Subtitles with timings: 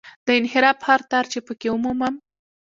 [0.25, 2.15] د انحراف هر تار چې په کې ومومم.